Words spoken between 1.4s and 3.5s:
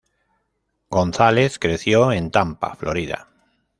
creció en Tampa, Florida.